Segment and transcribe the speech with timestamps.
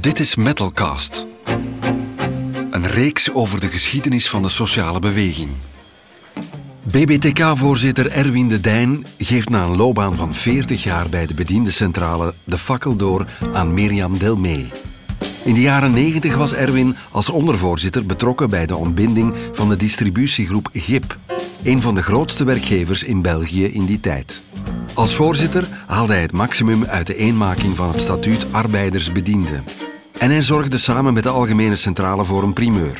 [0.00, 1.26] Dit is Metalcast.
[2.70, 5.50] Een reeks over de geschiedenis van de sociale beweging.
[6.82, 12.58] BBTK-voorzitter Erwin de Dijn geeft na een loopbaan van 40 jaar bij de bediendencentrale de
[12.58, 14.70] fakkel door aan Mirjam Delmee.
[15.44, 20.68] In de jaren 90 was Erwin als ondervoorzitter betrokken bij de ontbinding van de distributiegroep
[20.72, 21.16] GIP,
[21.62, 24.42] een van de grootste werkgevers in België in die tijd.
[24.94, 29.62] Als voorzitter haalde hij het maximum uit de eenmaking van het statuut arbeidersbediende.
[30.18, 32.98] En hij zorgde samen met de Algemene Centrale voor een primeur.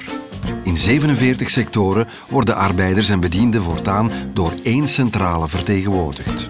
[0.64, 6.48] In 47 sectoren worden arbeiders en bedienden voortaan door één centrale vertegenwoordigd.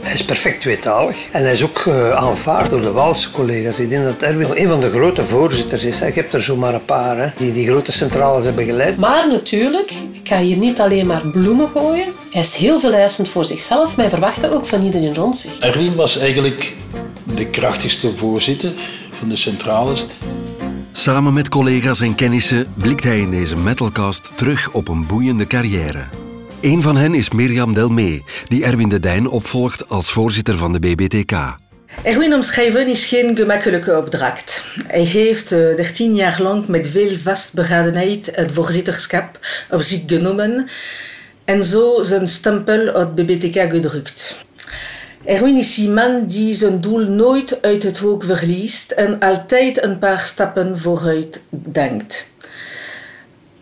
[0.00, 3.78] Hij is perfect tweetalig en hij is ook uh, aanvaard door de Waalse collega's.
[3.80, 6.00] Ik denk dat Erwin een van de grote voorzitters is.
[6.00, 8.96] Ik heb er zomaar een paar hè, die die grote centrales hebben geleid.
[8.96, 12.06] Maar natuurlijk kan je niet alleen maar bloemen gooien.
[12.30, 15.58] Hij is heel veel eisend voor zichzelf, maar hij verwacht ook van iedereen rond zich.
[15.58, 16.74] Erwin was eigenlijk
[17.34, 18.72] de krachtigste voorzitter
[19.20, 20.06] van de centrales.
[20.92, 26.04] Samen met collega's en kennissen blikt hij in deze metalcast terug op een boeiende carrière.
[26.60, 30.78] Een van hen is Mirjam Delmee, die Erwin de Dijn opvolgt als voorzitter van de
[30.78, 31.32] BBTK.
[32.02, 34.66] Erwin omschrijven is geen gemakkelijke opdracht.
[34.86, 39.38] Hij heeft uh, 13 jaar lang met veel vastberadenheid het voorzitterschap
[39.70, 40.68] op zich genomen
[41.44, 44.44] en zo zijn stempel op BBTK gedrukt.
[45.30, 50.20] Erwin is iemand die zijn doel nooit uit het oog verliest en altijd een paar
[50.20, 52.26] stappen vooruit denkt.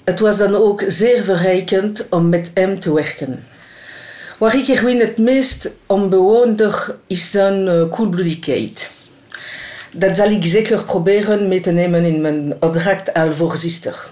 [0.04, 3.44] Het was dan ook zeer verrijkend om met hem te werken.
[4.38, 8.90] Waar ik Erwin het meest om bewonder is zijn uh, koelbloedigheid.
[9.92, 14.10] Dat zal ik zeker proberen mee te nemen in mijn opdracht voorzitter.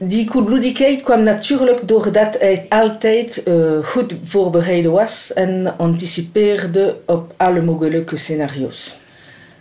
[0.00, 3.54] Die koelbloedigheid kwam natuurlijk doordat hij altijd uh,
[3.84, 8.98] goed voorbereid was en anticipeerde op alle mogelijke scenario's.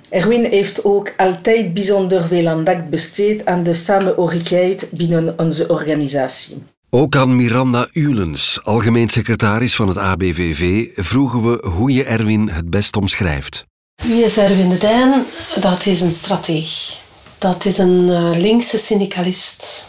[0.10, 6.64] Erwin heeft ook altijd bijzonder veel aandacht besteed aan de samenhorigheid binnen onze organisatie.
[6.90, 12.70] Ook aan Miranda Ulens, algemeen secretaris van het ABVV, vroegen we hoe je Erwin het
[12.70, 13.66] best omschrijft.
[14.04, 15.24] Wie is Erwin de Dijn?
[15.62, 17.00] Dat is een strateeg.
[17.38, 19.88] Dat is een uh, linkse syndicalist.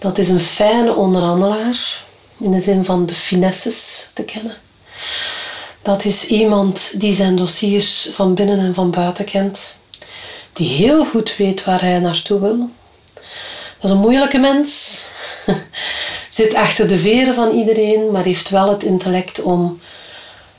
[0.00, 2.04] Dat is een fijne onderhandelaar,
[2.38, 4.54] in de zin van de finesses te kennen.
[5.82, 9.76] Dat is iemand die zijn dossiers van binnen en van buiten kent.
[10.52, 12.70] Die heel goed weet waar hij naartoe wil.
[13.14, 15.04] Dat is een moeilijke mens.
[16.28, 19.80] Zit achter de veren van iedereen, maar heeft wel het intellect om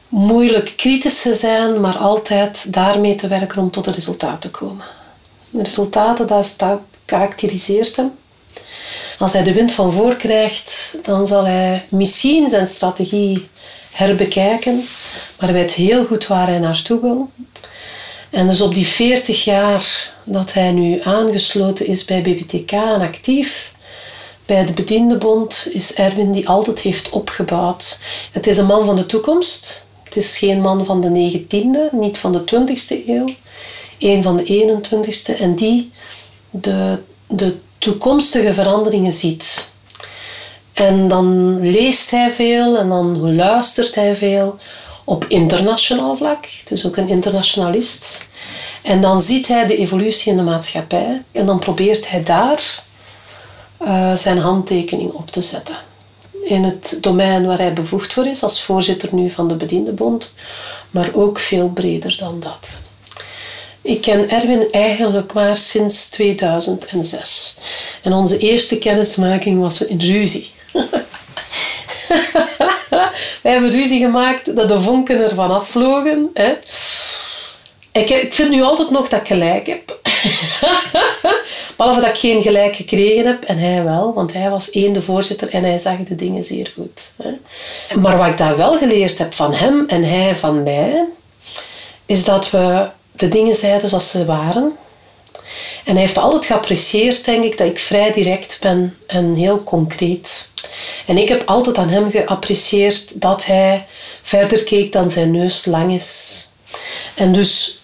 [0.08, 4.86] moeilijk kritisch te zijn, maar altijd daarmee te werken om tot een resultaat te komen.
[5.50, 6.56] De resultaten, dat
[7.06, 8.20] karakteriseert hem.
[9.22, 13.48] Als hij de wind van voor krijgt, dan zal hij misschien zijn strategie
[13.92, 14.76] herbekijken,
[15.40, 17.30] maar hij weet heel goed waar hij naartoe wil.
[18.30, 23.74] En dus op die 40 jaar dat hij nu aangesloten is bij BBTK en actief
[24.46, 28.00] bij de Bediendenbond, is Erwin die altijd heeft opgebouwd.
[28.32, 29.88] Het is een man van de toekomst.
[30.04, 33.28] Het is geen man van de 19e, niet van de 20e eeuw.
[34.00, 35.92] Een van de 21ste en die
[36.50, 39.72] de, de toekomstige veranderingen ziet.
[40.74, 44.58] En dan leest hij veel en dan luistert hij veel
[45.04, 46.48] op internationaal vlak.
[46.66, 48.30] Dus ook een internationalist.
[48.84, 52.84] En dan ziet hij de evolutie in de maatschappij en dan probeert hij daar
[53.82, 55.76] uh, zijn handtekening op te zetten.
[56.44, 60.34] In het domein waar hij bevoegd voor is, als voorzitter nu van de Bediendenbond,
[60.92, 62.91] maar ook veel breder dan dat.
[63.82, 67.60] Ik ken Erwin eigenlijk maar sinds 2006.
[68.02, 70.52] En onze eerste kennismaking was in ruzie.
[73.42, 76.30] We hebben ruzie gemaakt dat de vonken ervan afvlogen.
[76.34, 76.54] Hè.
[77.92, 80.00] Ik, ik vind nu altijd nog dat ik gelijk heb.
[81.78, 85.02] Behalve dat ik geen gelijk gekregen heb en hij wel, want hij was één de
[85.02, 87.14] voorzitter en hij zag de dingen zeer goed.
[87.24, 87.30] Hè.
[88.00, 91.04] Maar wat ik daar wel geleerd heb van hem en hij van mij,
[92.06, 92.90] is dat we
[93.22, 94.72] de dingen zeiden zoals ze waren.
[95.84, 100.52] En hij heeft altijd geapprecieerd, denk ik, dat ik vrij direct ben en heel concreet.
[101.06, 103.86] En ik heb altijd aan hem geapprecieerd dat hij
[104.24, 106.50] verder keek dan zijn neus lang is.
[107.16, 107.80] En dus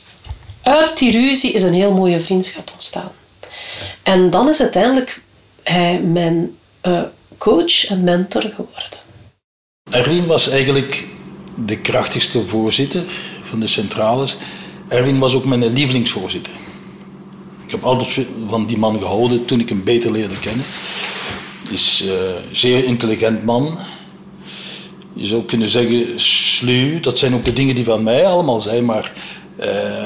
[0.62, 3.12] uit die ruzie is een heel mooie vriendschap ontstaan.
[4.04, 5.22] En dan is uiteindelijk
[5.64, 6.58] hij mijn
[6.88, 7.02] uh,
[7.38, 9.00] coach en mentor geworden.
[9.92, 11.06] Erwin was eigenlijk
[11.56, 13.04] de krachtigste voorzitter
[13.42, 14.38] van de centrales.
[14.88, 16.54] Erwin was ook mijn lievelingsvoorzitter.
[17.66, 20.66] Ik heb altijd van die man gehouden toen ik hem beter leerde kennen.
[21.70, 22.12] Is uh,
[22.52, 23.78] zeer intelligent man.
[25.14, 27.00] Je zou kunnen zeggen sluw.
[27.00, 28.86] Dat zijn ook de dingen die van mij allemaal zijn.
[28.86, 29.12] Maar
[29.60, 30.06] uh,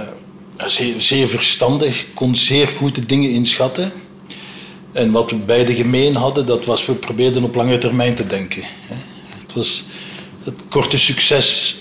[0.66, 3.92] zeer, zeer verstandig, kon zeer goed de dingen inschatten.
[4.92, 8.64] En wat we beide gemeen hadden, dat was we probeerden op lange termijn te denken.
[9.46, 9.84] Het, was,
[10.44, 11.76] het korte succes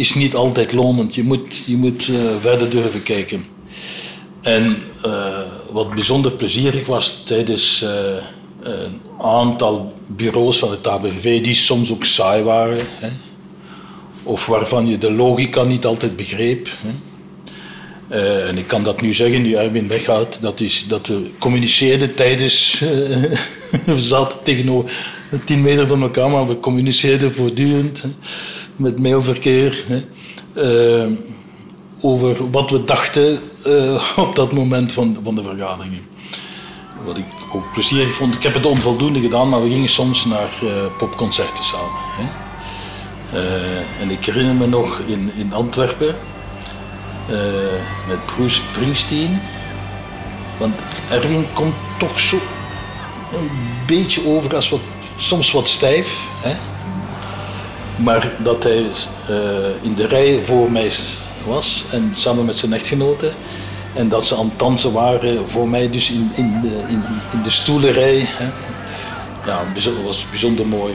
[0.00, 1.14] is niet altijd lonend.
[1.14, 3.46] Je moet, je moet uh, verder durven kijken.
[4.40, 4.76] En
[5.06, 5.38] uh,
[5.70, 7.84] wat bijzonder plezierig was tijdens
[8.60, 12.78] een aantal bureaus van het ABV, die soms ook saai waren.
[12.98, 13.08] Hè,
[14.22, 16.68] of waarvan je de logica niet altijd begreep.
[16.78, 16.90] Hè.
[18.46, 22.80] En ik kan dat nu zeggen, nu Erwin weggaat, dat is dat we communiceerden tijdens.
[22.82, 22.88] Uh,
[23.94, 24.90] we zaten tegenover
[25.44, 28.02] tien meter van elkaar, maar we communiceerden voortdurend
[28.80, 30.04] met mailverkeer hè,
[31.04, 31.12] uh,
[32.00, 33.38] over wat we dachten
[34.16, 36.06] op dat moment van, van de vergaderingen.
[37.04, 38.34] Wat ik ook plezierig vond.
[38.34, 40.50] Ik heb het onvoldoende gedaan, maar we gingen soms naar
[40.98, 42.00] popconcerten samen.
[42.18, 42.28] Hè.
[44.00, 46.14] en ik herinner me nog in, in Antwerpen
[48.08, 49.40] met Bruce Springsteen.
[50.58, 50.74] Want
[51.10, 52.38] Erwin komt toch zo
[53.32, 53.50] een
[53.86, 54.80] beetje over als wat,
[55.16, 56.28] soms wat stijf.
[56.42, 56.54] Hè?
[58.02, 59.36] Maar dat hij uh,
[59.82, 60.92] in de rij voor mij
[61.46, 63.32] was en samen met zijn echtgenote.
[63.94, 66.84] En dat ze aan het dansen waren voor mij dus in, in, de,
[67.32, 68.22] in, de stoelerij.
[68.26, 68.48] Hè?
[69.46, 70.94] Ja, dat was bijzonder mooi.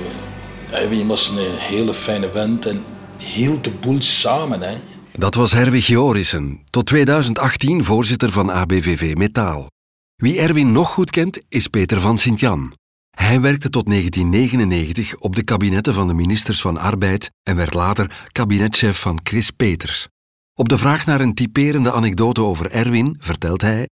[0.72, 2.84] Erwin was een hele fijne vent en
[3.18, 4.62] hield de boel samen.
[4.62, 4.76] Hè?
[5.12, 9.68] Dat was Herwig Jorissen, tot 2018 voorzitter van ABVV Metaal.
[10.16, 12.74] Wie Erwin nog goed kent, is Peter van Sint-Jan.
[13.16, 18.26] Hij werkte tot 1999 op de kabinetten van de ministers van Arbeid en werd later
[18.32, 20.08] kabinetchef van Chris Peters.
[20.54, 23.88] Op de vraag naar een typerende anekdote over Erwin vertelt hij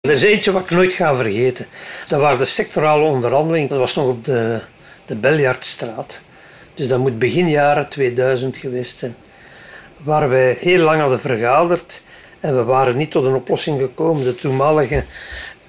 [0.00, 1.66] er is eentje wat ik nooit ga vergeten.
[2.08, 3.68] Dat waren de sectorale onderhandelingen.
[3.68, 4.60] Dat was nog op de,
[5.04, 6.22] de Beljaardstraat.
[6.74, 9.14] Dus dat moet begin jaren 2000 geweest zijn
[9.96, 12.02] waar wij heel lang hadden vergaderd
[12.40, 14.24] en we waren niet tot een oplossing gekomen.
[14.24, 15.04] De toenmalige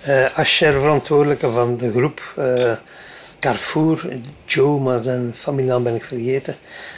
[0.07, 0.45] uh,
[0.81, 2.71] verantwoordelijke van de groep uh,
[3.43, 4.07] Carrefour,
[4.45, 6.55] Joe, maar zijn familienaam ben ik vergeten.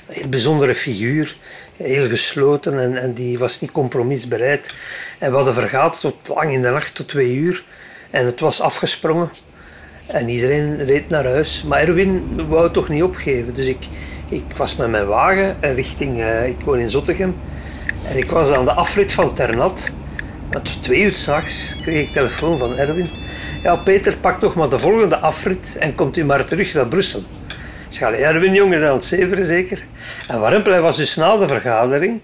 [0.08, 1.36] Een heel bijzondere figuur,
[1.78, 4.76] heel gesloten en, en die was niet compromisbereid.
[5.20, 7.64] En we hadden vergaderd tot lang in de nacht, tot twee uur.
[8.10, 9.30] En het was afgesprongen.
[10.08, 11.64] En iedereen reed naar huis.
[11.64, 13.54] Maar Erwin wou toch niet opgeven.
[13.54, 13.88] Dus ik,
[14.30, 17.36] ik was met mijn wagen richting, uh, ik woon in Zottegem,
[18.08, 19.94] en ik was aan de afrit van Ternat.
[20.50, 23.10] Tot twee uur s'nachts kreeg ik telefoon van Erwin.
[23.66, 27.24] Ja, Peter, pak toch maar de volgende afrit en komt u maar terug naar Brussel.
[27.88, 29.86] Zei, Erwin, jongens, aan het zeveren zeker.
[30.28, 32.20] En Warempel was dus na de vergadering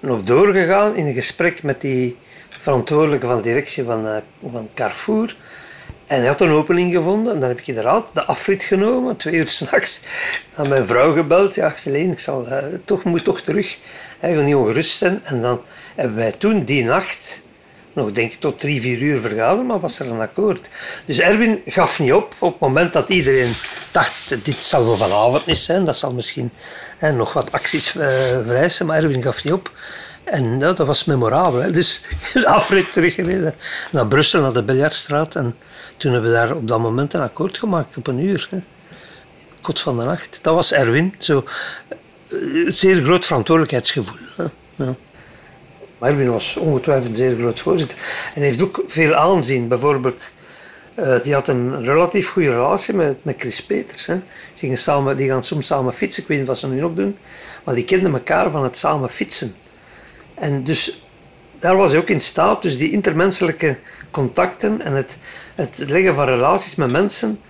[0.00, 2.16] nog doorgegaan in een gesprek met die
[2.48, 4.16] verantwoordelijke van de directie van, uh,
[4.52, 5.36] van Carrefour.
[6.06, 9.34] En hij had een opening gevonden en dan heb ik inderdaad de afrit genomen, twee
[9.34, 10.02] uur s'nachts.
[10.54, 13.78] Aan mijn vrouw gebeld, ja, Geleen, ik zal, uh, toch, moet toch terug.
[14.18, 15.20] Hij wil niet ongerust zijn.
[15.24, 15.60] En dan
[15.94, 17.44] hebben wij toen die nacht
[17.96, 20.68] nog denk ik tot drie, vier uur vergaderd, maar was er een akkoord.
[21.04, 23.52] Dus Erwin gaf niet op op het moment dat iedereen
[23.90, 26.50] dacht, dit zal vanavond niet zijn, dat zal misschien
[26.98, 28.06] hè, nog wat acties uh,
[28.44, 29.70] vereisen, maar Erwin gaf niet op.
[30.24, 31.60] En dat was memorabel.
[31.60, 31.70] Hè.
[31.70, 32.00] Dus
[32.32, 33.54] de afrit teruggereden
[33.90, 35.34] naar Brussel, naar de Biljartstraat.
[35.34, 35.56] En
[35.96, 38.48] toen hebben we daar op dat moment een akkoord gemaakt op een uur.
[38.50, 38.58] Hè.
[39.74, 40.38] Van de nacht.
[40.42, 41.14] Dat was Erwin.
[41.18, 41.44] Zo,
[42.28, 44.18] eh, zeer groot verantwoordelijkheidsgevoel.
[44.36, 44.44] Hè.
[44.76, 44.94] Ja.
[45.98, 47.98] Maar Erwin was ongetwijfeld een zeer groot voorzitter.
[48.34, 49.68] En heeft ook veel aanzien.
[49.68, 50.32] Bijvoorbeeld,
[50.94, 54.06] uh, die had een relatief goede relatie met, met Chris Peters.
[54.06, 54.16] Hè.
[54.54, 56.22] Die, samen, die gaan soms samen fietsen.
[56.22, 57.16] Ik weet niet wat ze nu nog doen.
[57.64, 59.54] Maar die kenden elkaar van het samen fietsen.
[60.34, 61.04] En dus
[61.58, 62.62] daar was hij ook in staat.
[62.62, 63.76] Dus die intermenselijke
[64.10, 65.18] contacten en het,
[65.54, 67.40] het leggen van relaties met mensen.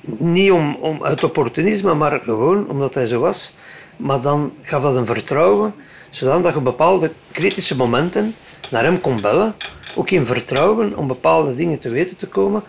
[0.00, 3.54] Niet om, om uit opportunisme, maar gewoon omdat hij zo was.
[3.96, 5.74] Maar dan gaf dat een vertrouwen,
[6.10, 8.34] zodat je bepaalde kritische momenten
[8.70, 9.54] naar hem kon bellen.
[9.94, 12.62] Ook in vertrouwen om bepaalde dingen te weten te komen.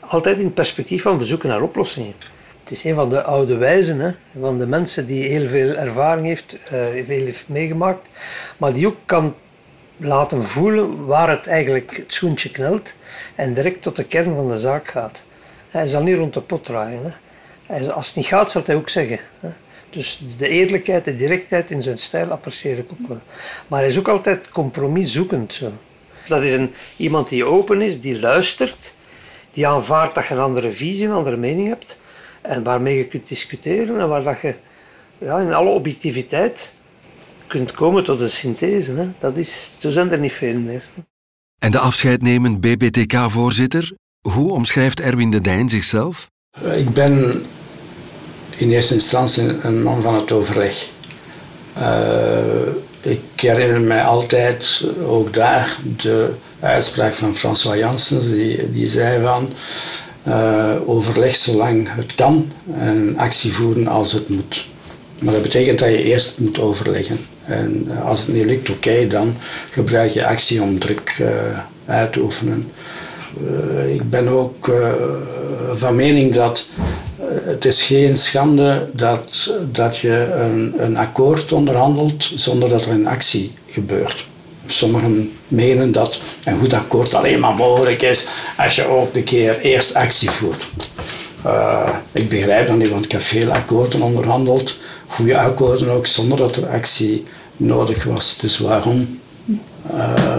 [0.00, 2.14] Altijd in het perspectief van bezoeken naar oplossingen.
[2.60, 6.26] Het is een van de oude wijzen, hè, van de mensen die heel veel ervaring
[6.26, 6.68] heeft, uh,
[7.06, 8.08] veel heeft meegemaakt,
[8.56, 9.34] maar die ook kan
[9.96, 12.94] laten voelen waar het eigenlijk het schoentje knelt
[13.34, 15.24] en direct tot de kern van de zaak gaat.
[15.70, 17.14] Hij zal niet rond de pot draaien.
[17.66, 17.92] Hè.
[17.92, 19.18] als het niet gaat, zal hij ook zeggen.
[19.40, 19.48] Hè.
[19.96, 23.20] Dus de eerlijkheid, de directheid in zijn stijl apprecieer ik ook wel.
[23.66, 25.54] Maar hij is ook altijd compromiszoekend.
[25.54, 25.72] Zo.
[26.24, 28.94] Dat is een, iemand die open is, die luistert,
[29.50, 32.00] die aanvaardt dat je een andere visie, een andere mening hebt
[32.42, 34.54] en waarmee je kunt discussiëren en waar dat je
[35.18, 36.74] ja, in alle objectiviteit
[37.46, 38.94] kunt komen tot een synthese.
[38.94, 39.08] Hè.
[39.18, 40.88] Dat is, zo zijn er niet veel meer.
[41.58, 43.92] En de afscheidnemend BBTK-voorzitter,
[44.28, 46.30] hoe omschrijft Erwin de Dijn zichzelf?
[46.74, 47.44] Ik ben
[48.56, 50.88] in eerste instantie een man van het overleg.
[51.78, 51.84] Uh,
[53.00, 59.48] ik herinner mij altijd ook daar de uitspraak van François Janssens, die, die zei van
[60.28, 64.66] uh, overleg zolang het kan en actie voeren als het moet.
[65.22, 67.18] Maar dat betekent dat je eerst moet overleggen.
[67.44, 69.36] En eh, als het niet lukt, oké, dan
[69.70, 71.22] gebruik je actie om druk
[71.86, 72.70] uit te oefenen.
[73.88, 74.70] Ik ben ook
[75.74, 76.66] van mening dat
[77.44, 83.06] het is geen schande dat, dat je een, een akkoord onderhandelt zonder dat er een
[83.06, 84.26] actie gebeurt.
[84.66, 88.26] Sommigen menen dat een goed akkoord alleen maar mogelijk is
[88.56, 90.66] als je ook een keer eerst actie voert.
[91.46, 94.76] Uh, ik begrijp dat niet, want ik heb veel akkoorden onderhandeld,
[95.06, 97.24] goede akkoorden ook, zonder dat er actie
[97.56, 98.36] nodig was.
[98.40, 99.20] Dus waarom
[99.94, 100.36] uh,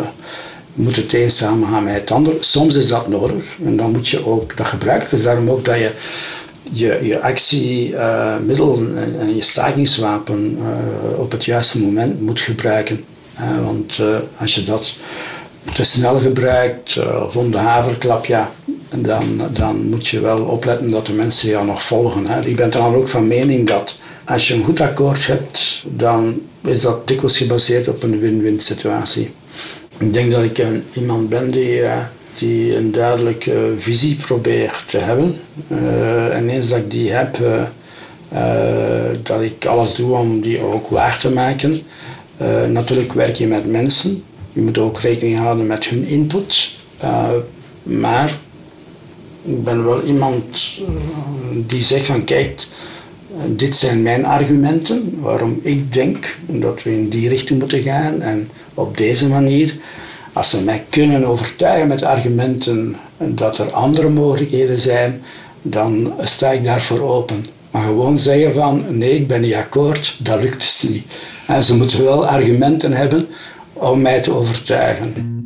[0.73, 2.33] moet het een samengaan met het ander?
[2.39, 5.07] Soms is dat nodig en dan moet je ook dat gebruiken.
[5.09, 5.91] Dus daarom ook dat je
[6.71, 10.57] je, je actiemiddel uh, en je stakingswapen
[11.17, 13.05] op het juiste moment moet gebruiken
[13.63, 14.95] want eh, als je dat
[15.73, 18.51] te snel gebruikt of om de haverklap, ja,
[18.95, 22.27] dan, dan moet je wel opletten dat de mensen jou nog volgen.
[22.27, 22.41] Hè.
[22.45, 26.81] Ik ben dan ook van mening dat als je een goed akkoord hebt, dan is
[26.81, 29.31] dat dikwijls gebaseerd op een win-win situatie.
[29.97, 31.81] Ik denk dat ik een, iemand ben die,
[32.37, 35.35] die een duidelijke visie probeert te hebben.
[36.31, 37.37] en eens dat ik die heb,
[39.23, 41.81] dat ik alles doe om die ook waar te maken.
[42.71, 44.23] Natuurlijk werk je met mensen.
[44.53, 46.69] Je moet ook rekening houden met hun input.
[47.83, 48.37] Maar
[49.43, 50.79] ik ben wel iemand
[51.67, 52.67] die zegt van kijk,
[53.45, 58.49] dit zijn mijn argumenten waarom ik denk dat we in die richting moeten gaan en
[58.73, 59.75] op deze manier.
[60.37, 65.21] Als ze mij kunnen overtuigen met argumenten dat er andere mogelijkheden zijn,
[65.61, 67.45] dan sta ik daarvoor open.
[67.71, 71.05] Maar gewoon zeggen van nee, ik ben niet akkoord, dat lukt dus niet.
[71.47, 73.27] En ze moeten wel argumenten hebben
[73.73, 75.45] om mij te overtuigen.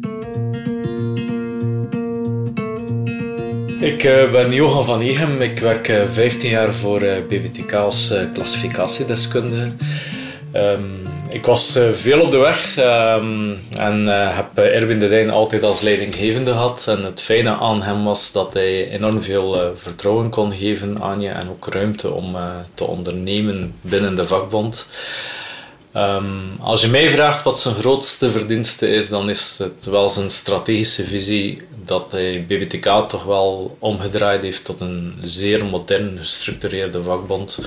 [3.79, 5.41] Ik uh, ben Johan van Egem.
[5.41, 9.71] Ik werk uh, eh, 15 jaar voor eh, BBTK als klassificatiedeskundige.
[10.53, 11.00] Um,
[11.32, 16.52] ik was veel op de weg um, en heb Erwin de Dijn altijd als leidinggevende
[16.52, 16.86] gehad.
[16.88, 21.30] En het fijne aan hem was dat hij enorm veel vertrouwen kon geven aan je
[21.30, 22.36] en ook ruimte om
[22.74, 24.88] te ondernemen binnen de vakbond.
[25.95, 30.29] Um, als je mij vraagt wat zijn grootste verdienste is, dan is het wel zijn
[30.29, 37.60] strategische visie dat hij BBTK toch wel omgedraaid heeft tot een zeer modern gestructureerde vakbond.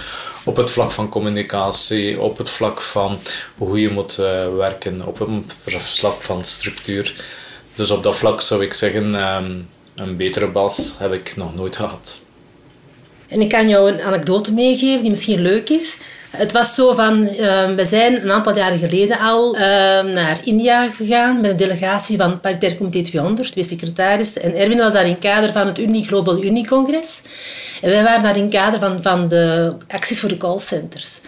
[0.45, 3.19] Op het vlak van communicatie, op het vlak van
[3.59, 7.25] hoe je moet uh, werken, op het vlak van structuur.
[7.75, 11.77] Dus op dat vlak zou ik zeggen, um, een betere baas heb ik nog nooit
[11.77, 12.21] gehad.
[13.29, 15.99] En ik kan jou een anekdote meegeven die misschien leuk is.
[16.37, 19.61] Het was zo van, uh, we zijn een aantal jaren geleden al uh,
[20.03, 24.43] naar India gegaan met een delegatie van Paritair Comité 200, twee secretarissen.
[24.43, 27.23] En Erwin was daar in kader van het Uni Global Unie-congres.
[27.83, 31.21] En wij waren daar in kader van, van de acties voor de callcenters.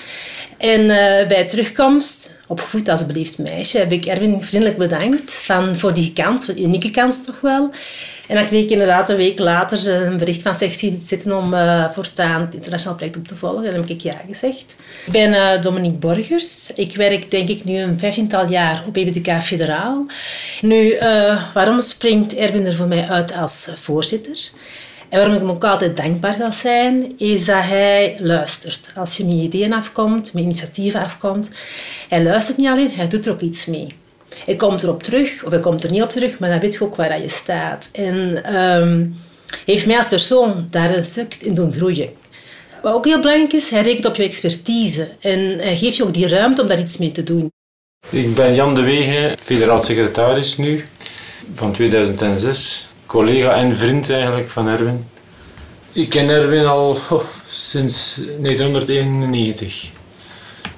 [0.59, 0.89] En uh,
[1.29, 6.47] bij terugkomst, opgevoed als beleefd meisje, heb ik Erwin vriendelijk bedankt van, voor die kans,
[6.47, 7.71] die unieke kans toch wel.
[8.27, 11.91] En dan kreeg ik inderdaad een week later een bericht van sectie zitten om uh,
[11.91, 13.65] voortaan het internationaal project op te volgen.
[13.65, 14.77] En dan heb ik ja gezegd.
[15.07, 16.73] Ik ben uh, Dominique Borgers.
[16.75, 20.07] Ik werk denk ik nu een vijftiental jaar op BBTK Federaal.
[20.61, 24.51] Nu, uh, waarom springt Erwin er voor mij uit als voorzitter?
[25.09, 28.91] En waarom ik hem ook altijd dankbaar ga zijn, is dat hij luistert.
[28.97, 31.51] Als je met ideeën afkomt, met initiatieven afkomt,
[32.09, 33.95] hij luistert niet alleen, hij doet er ook iets mee.
[34.45, 36.85] Hij komt erop terug, of hij komt er niet op terug, maar dan weet je
[36.85, 37.89] ook waar je staat.
[37.93, 39.17] En um,
[39.65, 42.11] heeft mij als persoon daar een stuk in doen groeien.
[42.83, 46.15] Wat ook heel belangrijk is, hij rekent op je expertise en hij geeft je ook
[46.15, 47.53] die ruimte om daar iets mee te doen.
[48.11, 50.85] Ik ben Jan de Wegen, federaal secretaris nu,
[51.55, 52.89] van 2006.
[53.07, 55.05] Collega en vriend eigenlijk van Erwin.
[55.93, 59.91] Ik ken Erwin al oh, sinds 1991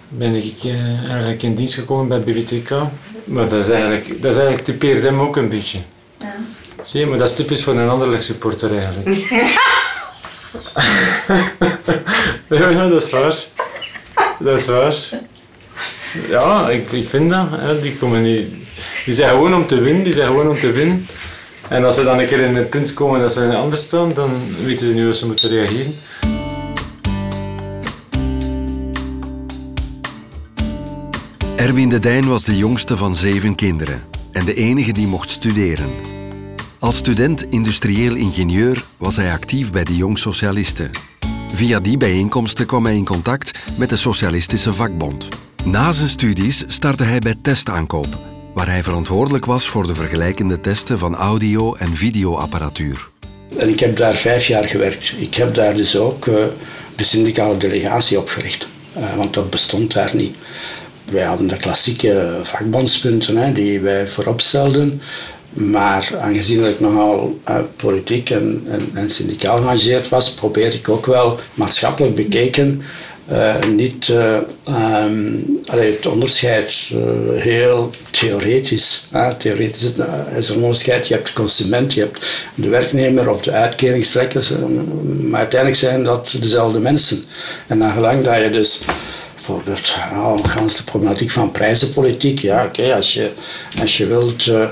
[0.09, 2.71] ben ik uh, eigenlijk in dienst gekomen bij BVTK.
[3.28, 5.78] Maar dat is eigenlijk, dat is eigenlijk typeert hem ook een beetje.
[6.18, 6.35] Ja.
[6.82, 9.16] Zie je, maar dat is typisch voor een ander supporter eigenlijk.
[12.49, 13.37] ja, dat is waar.
[14.38, 14.97] Dat is waar.
[16.28, 17.47] Ja, ik, ik vind dat.
[17.50, 17.80] Hè.
[17.80, 18.47] Die, komen niet,
[19.04, 21.06] die zijn gewoon om te winnen, die zijn gewoon om te winnen.
[21.68, 24.40] En als ze dan een keer in een punt komen dat ze anders staan, dan
[24.64, 25.94] weten ze niet hoe ze moeten reageren.
[31.59, 35.91] Erwin de Dijn was de jongste van zeven kinderen en de enige die mocht studeren.
[36.79, 40.91] Als student industrieel ingenieur was hij actief bij de Jong Socialisten.
[41.53, 45.29] Via die bijeenkomsten kwam hij in contact met de Socialistische Vakbond.
[45.65, 48.19] Na zijn studies startte hij bij Testaankoop,
[48.55, 53.09] waar hij verantwoordelijk was voor de vergelijkende testen van audio- en videoapparatuur.
[53.57, 55.15] En ik heb daar vijf jaar gewerkt.
[55.19, 56.35] Ik heb daar dus ook uh,
[56.97, 60.37] de syndicale delegatie opgericht, uh, want dat bestond daar niet.
[61.11, 65.00] Wij hadden de klassieke vakbondspunten hè, die wij voorop stelden.
[65.53, 71.07] Maar aangezien ik nogal uh, politiek en, en, en syndicaal geëngageerd was, probeerde ik ook
[71.07, 72.83] wel maatschappelijk bekeken
[73.33, 74.37] uh, niet uh,
[75.67, 76.95] het onderscheid
[77.35, 79.09] heel theoretisch.
[79.38, 79.93] theoretisch
[80.37, 81.09] is er een onderscheid.
[81.09, 84.53] Je hebt de consument, je hebt de werknemer of de uitkeringstrekkers.
[85.21, 87.25] maar uiteindelijk zijn dat dezelfde mensen.
[87.67, 88.81] En naar gelang dat je dus
[89.49, 92.38] bijvoorbeeld oh, de problematiek van prijzenpolitiek.
[92.38, 93.31] Ja, oké, als, je,
[93.81, 94.69] als je wilt uh,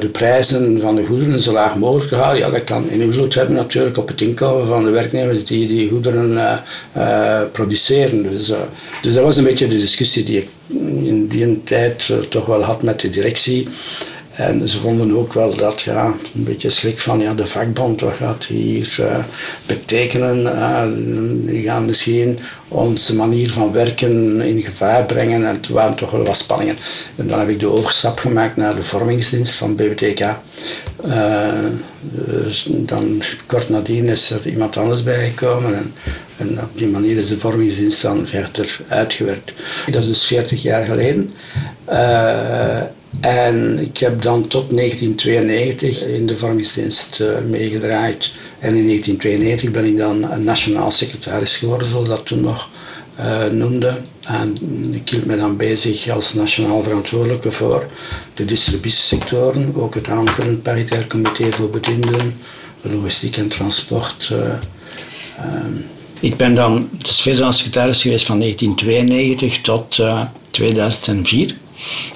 [0.00, 3.96] de prijzen van de goederen zo laag mogelijk houden, ja, dat kan invloed hebben natuurlijk
[3.96, 6.62] op het inkomen van de werknemers die die goederen
[6.96, 8.22] uh, produceren.
[8.22, 8.52] Dus,
[9.02, 10.48] dus dat was een beetje de discussie die ik
[11.02, 13.68] in die tijd toch wel had met de directie.
[14.36, 18.16] En ze vonden ook wel dat, ja, een beetje schrik van, ja, de vakbond, wat
[18.16, 19.16] gaat hier uh,
[19.66, 20.42] betekenen?
[20.42, 20.82] Uh,
[21.46, 22.38] die gaan misschien
[22.68, 25.46] onze manier van werken in gevaar brengen.
[25.46, 26.76] En het waren toch wel wat spanningen.
[27.16, 30.20] En dan heb ik de overstap gemaakt naar de vormingsdienst van BBTK.
[30.20, 31.52] Eh,
[32.10, 35.74] dus dan kort nadien is er iemand anders bijgekomen.
[35.74, 35.94] En,
[36.36, 39.52] en op die manier is de vormingsdienst dan verder uitgewerkt.
[39.90, 41.30] Dat is dus 40 jaar geleden.
[43.20, 48.32] En ik heb dan tot 1992 in de vormingsdienst uh, meegedraaid.
[48.58, 52.68] En in 1992 ben ik dan een nationaal secretaris geworden, zoals dat toen nog
[53.18, 54.00] uh, noemde.
[54.22, 54.56] En
[54.94, 57.86] ik hield me dan bezig als nationaal verantwoordelijke voor
[58.34, 62.36] de distributiesectoren, ook het aanvullend paritair comité voor bedienden,
[62.80, 64.30] logistiek en transport.
[64.32, 64.54] Uh,
[66.20, 70.00] ik ben dan de federaal secretaris geweest van 1992 tot
[70.50, 71.54] 2004.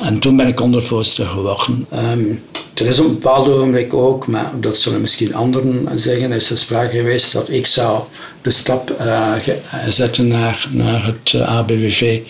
[0.03, 1.87] En toen ben ik ondervoorzitter geworden.
[1.95, 2.43] Um,
[2.75, 6.59] er is op een bepaald ogenblik ook, maar dat zullen misschien anderen zeggen, is er
[6.59, 8.03] sprake geweest dat ik zou
[8.43, 9.33] de stap uh,
[9.89, 12.21] zetten naar, naar het uh, ABVV.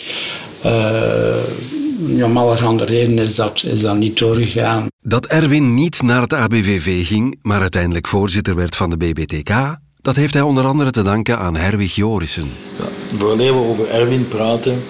[0.64, 4.86] Uh, om allerhande redenen is dat, is dat niet doorgegaan.
[5.02, 10.16] Dat Erwin niet naar het ABVV ging, maar uiteindelijk voorzitter werd van de BBTK, dat
[10.16, 12.48] heeft hij onder andere te danken aan Herwig Jorissen.
[12.78, 14.82] Ja, voordat we over Erwin praten,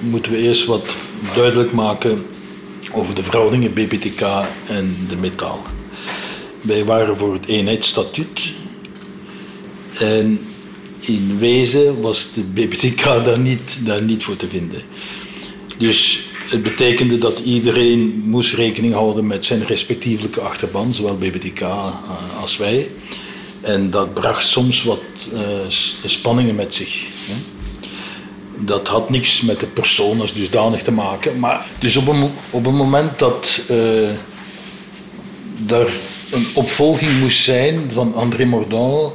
[0.00, 0.96] moeten we eerst wat
[1.34, 2.26] duidelijk maken
[2.92, 4.20] over de verhoudingen BBTK
[4.66, 5.62] en de metaal.
[6.60, 8.52] Wij waren voor het eenheidsstatuut
[9.98, 10.40] en
[11.00, 14.82] in wezen was de BBTK daar niet, daar niet voor te vinden.
[15.78, 21.94] Dus het betekende dat iedereen moest rekening houden met zijn respectievelijke achterban, zowel BBTK eh,
[22.40, 22.90] als wij.
[23.60, 25.02] En dat bracht soms wat
[25.32, 25.40] uh,
[26.04, 27.08] spanningen met zich.
[27.26, 27.57] Hè
[28.58, 31.38] dat had niks met de persoon als dusdanig te maken.
[31.38, 34.08] Maar dus op een, op een moment dat uh,
[35.68, 35.88] er
[36.30, 39.12] een opvolging moest zijn van André Mordaunt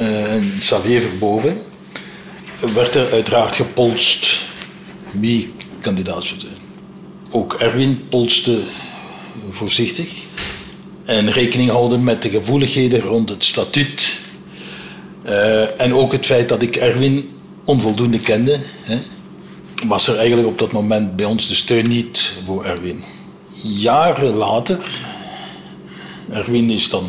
[0.00, 1.62] uh, en Xavier Verboven,
[2.74, 4.40] werd er uiteraard gepolst
[5.10, 6.54] wie kandidaat zou zijn.
[7.30, 8.58] Ook Erwin polste
[9.50, 10.08] voorzichtig
[11.04, 14.18] en rekening houden met de gevoeligheden rond het statuut.
[15.26, 17.35] Uh, en ook het feit dat ik Erwin
[17.66, 18.98] onvoldoende kende, hè,
[19.86, 23.04] was er eigenlijk op dat moment bij ons de steun niet voor Erwin.
[23.62, 24.78] Jaren later,
[26.30, 27.04] Erwin is dan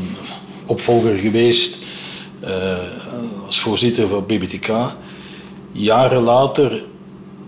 [0.66, 1.78] opvolger geweest
[2.44, 2.78] uh,
[3.46, 4.70] als voorzitter van BBTK.
[5.72, 6.84] Jaren later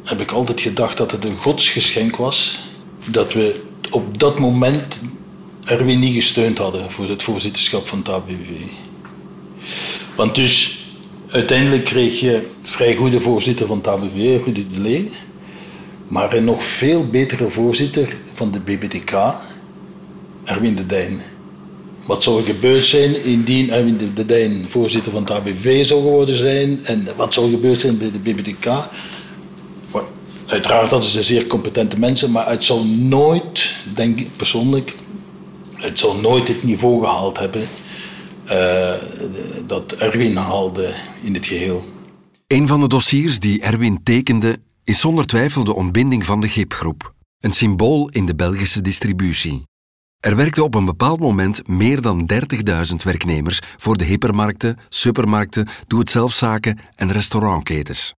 [0.04, 2.60] heb ik altijd gedacht dat het een godsgeschenk was
[3.06, 5.00] dat we op dat moment
[5.64, 8.50] Erwin niet gesteund hadden voor het voorzitterschap van het ABV.
[10.16, 10.80] Want dus
[11.32, 15.12] Uiteindelijk kreeg je vrij goede voorzitter van het ABV, Rudy de Lee,
[16.08, 19.14] maar een nog veel betere voorzitter van de BBTK,
[20.44, 21.22] Erwin de Dijn.
[22.06, 26.38] Wat zou er gebeurd zijn indien Erwin de Dijn voorzitter van het ABV zou geworden
[26.38, 28.68] zijn en wat zou er gebeurd zijn bij de BBTK?
[30.48, 34.96] Uiteraard hadden ze zeer competente mensen, maar het zou nooit, denk ik persoonlijk,
[35.74, 37.62] het zou nooit het niveau gehaald hebben
[38.52, 38.94] uh,
[39.68, 41.86] dat Erwin haalde in het geheel.
[42.48, 47.14] Een van de dossiers die Erwin tekende is zonder twijfel de ontbinding van de GIP-groep,
[47.40, 49.64] een symbool in de Belgische distributie.
[50.20, 56.80] Er werkten op een bepaald moment meer dan 30.000 werknemers voor de hypermarkten, supermarkten, doe-het-zelfzaken
[56.96, 58.14] en restaurantketens.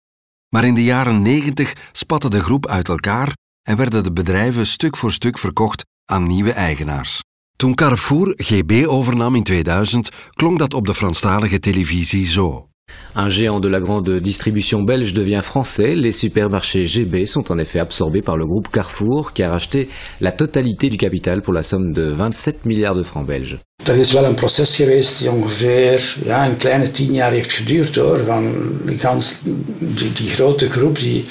[0.49, 4.97] Maar in de jaren 90 spatte de groep uit elkaar en werden de bedrijven stuk
[4.97, 7.21] voor stuk verkocht aan nieuwe eigenaars.
[7.69, 12.67] Carrefour GB overnam in 2000, klonk dat op de Franstalige televisie zo.
[13.15, 15.95] Un géant de la grande distribution belge devient français.
[15.95, 20.31] Les supermarchés GB sont en effet absorbés par le groupe Carrefour qui a racheté la
[20.31, 23.59] totalité du capital pour la somme de 27 milliards de francs belges.
[23.83, 27.95] Er is wel een proces geweest die ongeveer ja, een kleine tien jaar heeft geduurd
[27.95, 28.23] hoor.
[28.23, 28.53] Van
[28.97, 29.35] gans,
[29.77, 31.25] die, die grote groep die,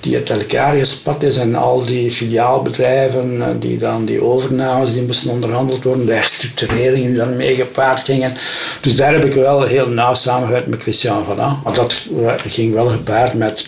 [0.00, 5.30] die uit elkaar is en al die filiaalbedrijven eh, die dan die overnames die moesten
[5.30, 8.34] onderhandeld worden, de herstructureringen die dan mee gepaard gingen.
[8.80, 11.96] Dus daar heb ik wel heel nauw samengewerkt met Christian van Maar dat
[12.46, 13.64] ging wel gepaard met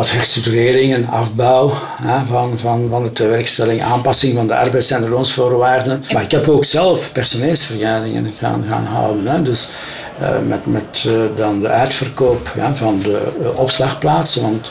[0.00, 5.08] wat herstructureringen, afbouw hè, van, van, van de werkstelling, aanpassing van de arbeids- en de
[5.08, 6.04] loonsvoorwaarden.
[6.12, 9.26] Maar ik heb ook zelf personeelsvergaderingen gaan, gaan houden.
[9.26, 9.42] Hè.
[9.42, 9.68] Dus
[10.20, 14.42] uh, met, met uh, dan de uitverkoop ja, van de uh, opslagplaatsen.
[14.42, 14.70] Want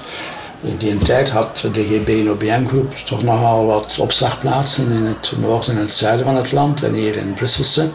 [0.62, 5.76] in die tijd had de GB OBM groep toch nogal wat opslagplaatsen in het noorden
[5.76, 7.90] en het zuiden van het land en hier in Brusselse.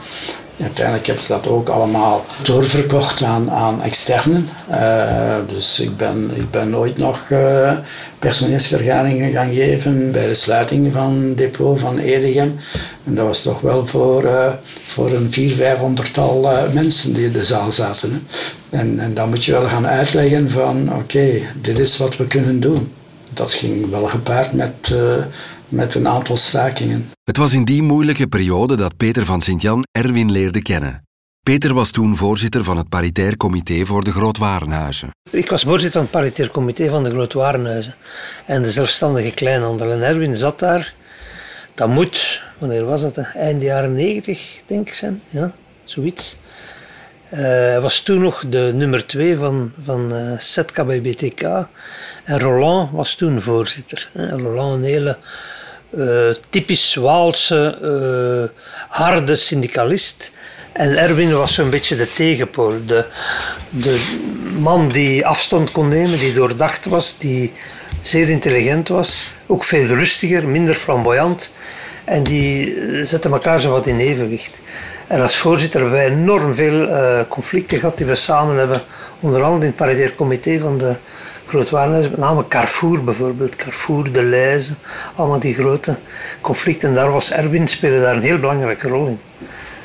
[0.61, 4.49] Uiteindelijk heb ik dat ook allemaal doorverkocht aan, aan externen.
[4.71, 7.73] Uh, dus ik ben, ik ben nooit nog uh,
[8.19, 12.59] personeelsvergaderingen gaan geven bij de sluiting van het depot van Edegem.
[13.05, 14.53] En dat was toch wel voor, uh,
[14.85, 18.27] voor een 400, 500 tal mensen die in de zaal zaten.
[18.71, 22.61] En, en dan moet je wel gaan uitleggen van oké, dit is wat we kunnen
[22.61, 22.93] doen.
[23.33, 24.95] Dat ging wel gepaard met
[25.69, 27.11] met een aantal stakingen.
[27.25, 31.03] Het was in die moeilijke periode dat Peter van Sint-Jan Erwin leerde kennen.
[31.43, 35.11] Peter was toen voorzitter van het paritair comité voor de grootwarenhuizen.
[35.31, 37.95] Ik was voorzitter van het paritair comité van de grootwarenhuizen
[38.47, 39.91] en de zelfstandige kleinhandel.
[39.91, 40.95] En Erwin zat daar.
[41.75, 43.19] Dat moet, wanneer was dat?
[43.19, 45.23] Eind jaren negentig, denk ik zijn.
[45.31, 45.53] Ja,
[45.85, 46.37] zoiets.
[47.31, 51.43] Uh, hij was toen nog de nummer twee van, van uh, Setka bij BTK.
[52.25, 54.11] En Roland was toen voorzitter.
[54.15, 55.19] Roland, een hele
[55.97, 60.33] uh, typisch Waalse, uh, harde syndicalist.
[60.73, 62.73] En Erwin was zo'n beetje de tegenpool.
[62.87, 63.05] De,
[63.69, 64.01] de
[64.59, 67.53] man die afstand kon nemen, die doordacht was, die
[68.03, 69.27] zeer intelligent was.
[69.47, 71.51] Ook veel rustiger, minder flamboyant.
[72.05, 74.61] En die eh, zetten elkaar zo wat in evenwicht.
[75.07, 76.89] En als voorzitter hebben wij enorm veel
[77.29, 78.81] conflicten gehad die we samen hebben.
[79.21, 80.95] Onder andere in het paritair comité van de
[81.55, 84.75] met name Carrefour bijvoorbeeld, Carrefour, De Leize,
[85.15, 85.97] allemaal die grote
[86.41, 86.95] conflicten.
[86.95, 89.21] Daar was Erwin, speelde daar een heel belangrijke rol in.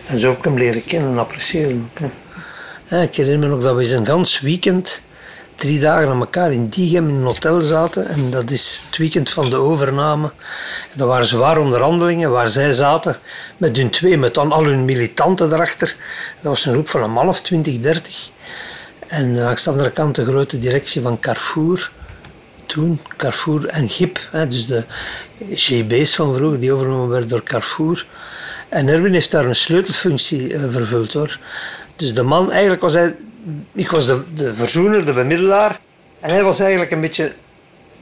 [0.05, 1.91] En zo heb ik hem leren kennen en appreciëren.
[2.87, 5.01] Ja, ik herinner me nog dat we eens een gans weekend
[5.59, 8.07] drie dagen aan elkaar in Diegem in een hotel zaten.
[8.07, 10.31] En dat is het weekend van de overname.
[10.93, 13.15] Dat waren zware onderhandelingen waar zij zaten
[13.57, 15.95] met hun twee, met dan al hun militanten erachter.
[16.41, 18.29] Dat was een groep van een man of 20, 30.
[19.09, 21.91] En langs de andere kant de grote directie van Carrefour.
[22.65, 24.83] Toen Carrefour en GIP, hè, dus de
[25.53, 28.05] GB's van vroeger, die overgenomen werden door Carrefour.
[28.69, 31.39] En Erwin heeft daar een sleutelfunctie uh, vervuld hoor.
[31.95, 33.15] Dus de man, eigenlijk was hij,
[33.73, 35.79] ik was de, de verzoener, de bemiddelaar.
[36.19, 37.31] En hij was eigenlijk een beetje,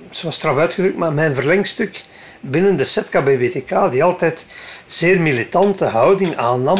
[0.09, 2.03] zoals straf uitgedrukt, maar mijn verlengstuk
[2.41, 4.45] binnen de ZK BBTK, die altijd
[4.85, 6.77] zeer militante houding aannam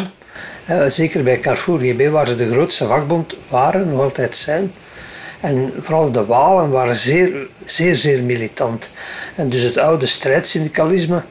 [0.88, 4.72] zeker bij Carrefour GB, waar ze de grootste vakbond waren, nog altijd zijn.
[5.40, 8.92] En vooral de Walen waren zeer, zeer, zeer militant.
[9.36, 11.24] En dus het oude strijdsyndicalisme,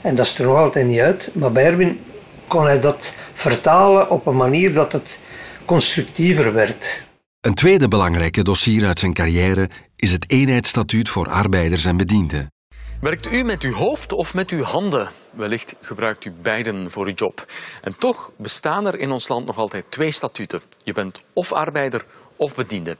[0.00, 2.00] en dat is er nog altijd niet uit, maar bij Erwin
[2.46, 5.20] kon hij dat vertalen op een manier dat het
[5.64, 7.06] constructiever werd.
[7.40, 12.52] Een tweede belangrijke dossier uit zijn carrière is het eenheidsstatuut voor arbeiders en bedienden.
[13.00, 15.08] Werkt u met uw hoofd of met uw handen?
[15.30, 17.44] Wellicht gebruikt u beiden voor uw job.
[17.82, 20.60] En toch bestaan er in ons land nog altijd twee statuten.
[20.84, 22.04] Je bent of arbeider
[22.36, 22.96] of bediende.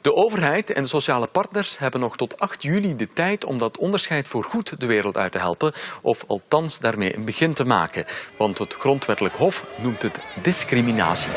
[0.00, 3.78] De overheid en de sociale partners hebben nog tot 8 juli de tijd om dat
[3.78, 8.04] onderscheid voor goed de wereld uit te helpen, of althans daarmee een begin te maken.
[8.36, 11.32] Want het Grondwettelijk Hof noemt het discriminatie.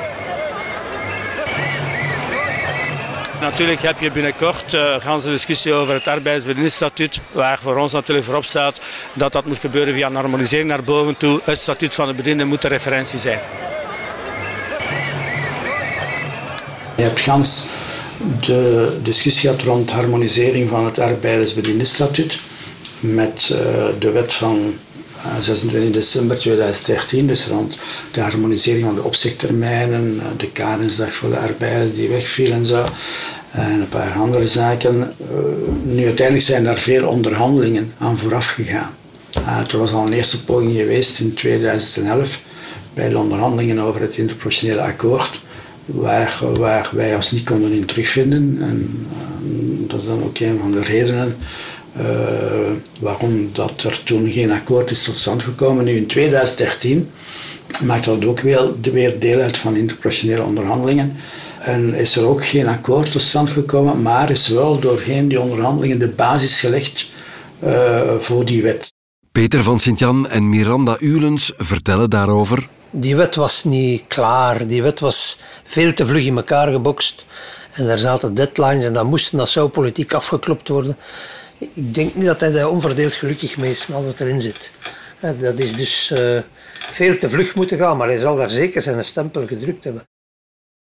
[3.41, 8.81] Natuurlijk heb je binnenkort uh, discussie over het arbeidsbedienststatuut, waar voor ons natuurlijk voorop staat
[9.13, 11.39] dat dat moet gebeuren via een harmonisering naar boven toe.
[11.43, 13.39] Het statuut van de bediende moet de referentie zijn.
[16.95, 17.67] Je hebt gans
[18.39, 22.39] de discussie gehad rond harmonisering van het arbeidersbediendenstatuut
[22.99, 23.59] met uh,
[23.99, 24.73] de wet van
[25.39, 27.77] 26 eh, december 2013, dus rond
[28.11, 32.85] de harmonisering van de opzichttermijnen, eh, de karensdag voor de arbeiders die wegviel en zo,
[33.51, 35.01] en een paar andere zaken.
[35.01, 35.37] Eh,
[35.83, 38.95] nu uiteindelijk zijn daar veel onderhandelingen aan vooraf gegaan.
[39.71, 42.41] er was al een eerste poging geweest in 2011
[42.93, 45.41] bij de onderhandelingen over het interprofessionele akkoord,
[45.85, 48.57] waar, waar wij ons niet konden in terugvinden.
[48.61, 49.07] En
[49.87, 51.35] dat is dan ook een van de redenen
[52.01, 52.05] uh,
[53.01, 55.85] waarom dat er toen geen akkoord is tot stand gekomen.
[55.85, 57.09] Nu in 2013
[57.83, 61.15] maakt dat ook weer, weer deel uit van interprofessionele onderhandelingen.
[61.59, 65.99] En is er ook geen akkoord tot stand gekomen, maar is wel doorheen die onderhandelingen
[65.99, 67.09] de basis gelegd
[67.63, 68.91] uh, voor die wet.
[69.31, 72.67] Peter van Sint-Jan en Miranda Ulens vertellen daarover.
[72.89, 74.67] Die wet was niet klaar.
[74.67, 77.25] Die wet was veel te vlug in elkaar gebokst.
[77.73, 80.97] En daar zaten deadlines en dat moest dat zou politiek afgeklopt worden.
[81.57, 84.71] Ik denk niet dat hij daar onverdeeld gelukkig mee is met wat erin zit.
[85.39, 86.39] Dat is dus uh,
[86.71, 90.03] veel te vlug moeten gaan, maar hij zal daar zeker zijn stempel gedrukt hebben.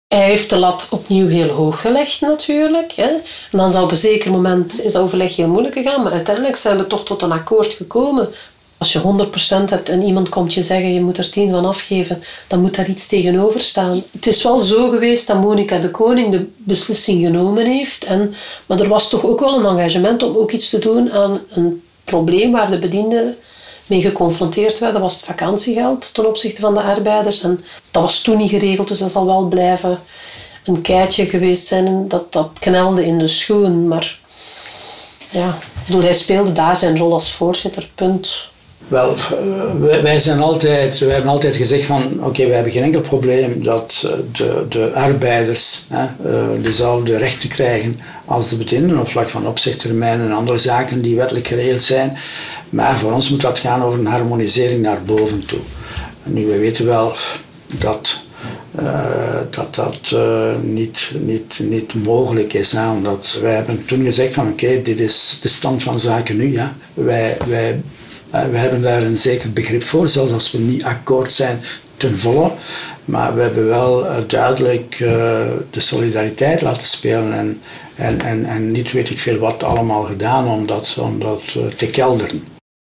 [0.08, 2.92] Hij heeft de lat opnieuw heel hoog gelegd natuurlijk.
[2.92, 6.04] En dan zal op een zeker moment is overleg heel moeilijk gegaan.
[6.04, 8.30] Maar uiteindelijk zijn we toch tot een akkoord gekomen.
[8.78, 12.24] Als je 100% hebt en iemand komt je zeggen je moet er 10 van afgeven,
[12.48, 14.04] dan moet daar iets tegenover staan.
[14.12, 18.06] Het is wel zo geweest dat Monica de Koning de beslissing genomen heeft.
[18.06, 18.34] En,
[18.66, 21.84] maar er was toch ook wel een engagement om ook iets te doen aan een
[22.04, 23.36] probleem waar de bedienden
[23.88, 27.44] mee geconfronteerd werden, was het vakantiegeld ten opzichte van de arbeiders.
[27.44, 27.60] En
[27.92, 30.00] dat was toen niet geregeld, dus dat zal wel blijven
[30.66, 32.08] een keitje geweest zijn.
[32.08, 33.88] Dat, dat knelde in de schoen.
[33.88, 34.20] Maar
[35.32, 38.54] ja, bedoel, hij speelde daar zijn rol als voorzitter, punt.
[38.88, 39.16] Wel,
[40.02, 44.04] wij, zijn altijd, wij hebben altijd gezegd van oké, wij hebben geen enkel probleem dat
[44.06, 49.48] eh, de, de arbeiders hè, uh, dezelfde rechten krijgen als de bedienden op vlak van
[49.48, 52.18] opzichttermijn en andere zaken die wettelijk geregeld zijn.
[52.70, 55.60] Maar voor ons moet dat gaan over een harmonisering naar boven toe.
[56.24, 57.16] Nu, we weten wel
[57.80, 58.24] dat
[59.50, 60.16] dat dat
[60.62, 62.72] niet, niet, niet mogelijk is.
[62.72, 62.90] Hè?
[62.90, 66.52] Omdat wij hebben toen gezegd van oké, dit is de stand van zaken nu.
[66.52, 66.76] Ja?
[66.94, 67.82] Wij, wij,
[68.36, 71.60] uh, wij hebben daar een zeker begrip voor, zelfs als we niet akkoord zijn
[71.98, 72.52] ten volle.
[73.06, 74.98] Maar we hebben wel duidelijk
[75.70, 77.62] de solidariteit laten spelen en,
[77.96, 81.86] en, en, en niet weet ik veel wat allemaal gedaan om dat, om dat te
[81.86, 82.44] kelderen.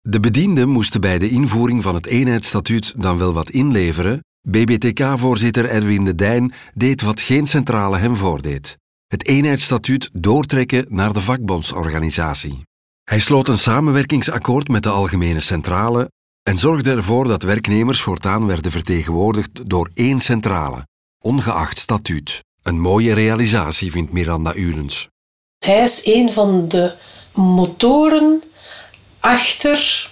[0.09, 4.21] De bedienden moesten bij de invoering van het eenheidsstatuut dan wel wat inleveren.
[4.49, 8.77] BBTK-voorzitter Erwin de Dijn deed wat geen centrale hem voordeed:
[9.07, 12.63] het eenheidsstatuut doortrekken naar de vakbondsorganisatie.
[13.11, 16.11] Hij sloot een samenwerkingsakkoord met de Algemene Centrale
[16.43, 20.87] en zorgde ervoor dat werknemers voortaan werden vertegenwoordigd door één centrale,
[21.25, 22.41] ongeacht statuut.
[22.63, 25.09] Een mooie realisatie, vindt Miranda Urens.
[25.59, 26.93] Hij is een van de
[27.33, 28.43] motoren
[29.21, 30.11] achter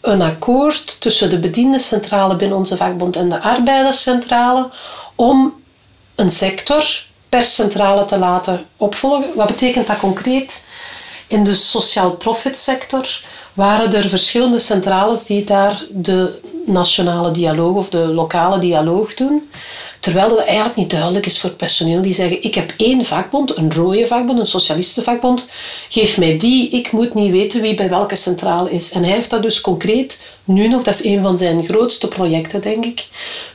[0.00, 4.70] een akkoord tussen de bediendencentrale binnen onze vakbond en de arbeiderscentrale
[5.14, 5.62] om
[6.14, 9.34] een sector per centrale te laten opvolgen.
[9.34, 10.68] Wat betekent dat concreet?
[11.30, 13.20] In de social profit sector
[13.54, 19.50] waren er verschillende centrales die daar de nationale dialoog of de lokale dialoog doen.
[20.00, 22.02] Terwijl dat eigenlijk niet duidelijk is voor personeel.
[22.02, 25.50] Die zeggen, ik heb één vakbond, een rode vakbond, een socialistenvakbond.
[25.88, 28.92] Geef mij die, ik moet niet weten wie bij welke centrale is.
[28.92, 32.60] En hij heeft dat dus concreet nu nog, dat is een van zijn grootste projecten,
[32.60, 33.06] denk ik,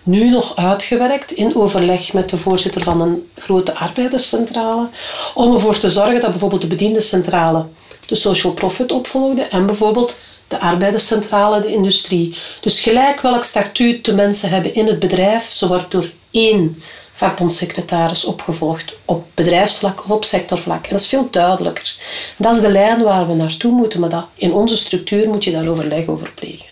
[0.03, 4.88] nu nog uitgewerkt in overleg met de voorzitter van een grote arbeiderscentrale.
[5.34, 7.65] Om ervoor te zorgen dat bijvoorbeeld de bediendencentrale
[8.08, 12.36] de social profit opvolgde en bijvoorbeeld de arbeiderscentrale, de industrie.
[12.62, 16.82] Dus gelijk welk statuut de mensen hebben in het bedrijf, zo wordt door één
[17.13, 20.84] vakbondssecretaris opgevolgd op bedrijfsvlak of op sectorvlak.
[20.84, 21.95] En dat is veel duidelijker.
[22.38, 25.52] Dat is de lijn waar we naartoe moeten, maar dat, in onze structuur moet je
[25.52, 26.65] daar overleg over plegen.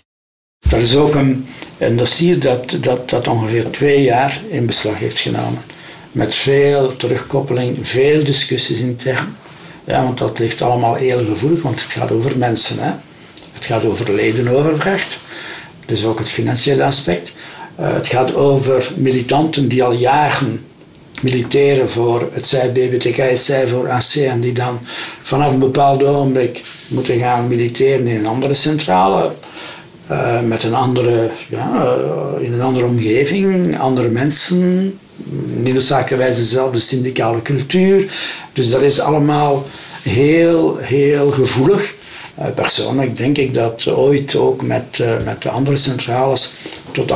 [0.68, 1.46] Dat is ook een,
[1.78, 5.62] een dossier dat, dat, dat ongeveer twee jaar in beslag heeft genomen.
[6.12, 9.36] Met veel terugkoppeling, veel discussies intern.
[9.84, 12.78] Ja, want dat ligt allemaal heel gevoelig, want het gaat over mensen.
[12.78, 12.90] Hè?
[13.52, 15.18] Het gaat over ledenoverdracht,
[15.86, 17.32] dus ook het financiële aspect.
[17.80, 20.66] Uh, het gaat over militanten die al jaren
[21.22, 24.78] militeren voor het zij BBTK, het zij voor AC en die dan
[25.22, 29.32] vanaf een bepaald ogenblik moeten gaan militeren in een andere centrale.
[30.10, 34.98] Uh, met een andere, ja, uh, in een andere omgeving, andere mensen,
[35.54, 38.12] niet noodzakelijkerwijs dezelfde syndicale cultuur.
[38.52, 39.66] Dus dat is allemaal
[40.02, 41.93] heel, heel gevoelig.
[42.38, 46.54] Uh, persoonlijk denk ik dat ooit ook met, uh, met de andere centrales
[46.90, 47.12] tot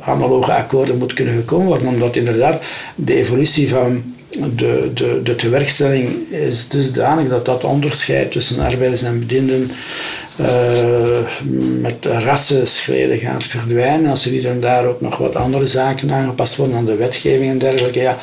[0.00, 2.62] analoge akkoorden moet kunnen gekomen worden, omdat inderdaad
[2.94, 4.14] de evolutie van
[4.56, 9.70] de, de, de tewerkstelling is dusdanig dat dat onderscheid tussen arbeiders en bedienden
[10.40, 10.46] uh,
[11.80, 14.10] met rassenschreden gaat verdwijnen.
[14.10, 17.50] Als er hier en daar ook nog wat andere zaken aangepast worden aan de wetgeving
[17.50, 18.18] en dergelijke, ja,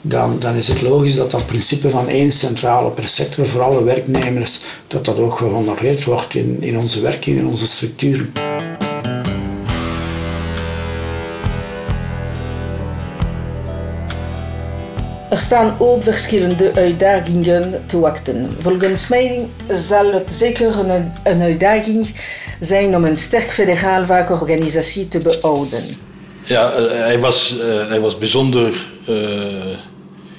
[0.00, 3.84] dan, dan is het logisch dat dat principe van één centrale per sector voor alle
[3.84, 8.32] werknemers, dat dat ook gehonoreerd wordt in, in onze werking, in onze structuren.
[15.34, 18.56] Er staan ook verschillende uitdagingen te wachten.
[18.60, 22.14] Volgens mij zal het zeker een, een uitdaging
[22.60, 25.82] zijn om een sterk federaal vakorganisatie te behouden.
[26.44, 27.54] Ja, hij was,
[27.88, 29.16] hij was bijzonder uh,